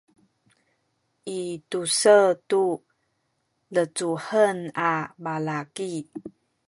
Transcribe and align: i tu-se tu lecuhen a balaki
i 1.39 1.39
tu-se 1.69 2.17
tu 2.49 2.61
lecuhen 3.73 4.59
a 4.89 4.91
balaki 5.23 5.91